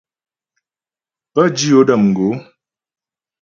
Pə́ 1.33 1.45
dǐ 1.55 1.65
yo 1.71 1.81
də̌m 1.87 2.03
gǒ. 2.15 2.29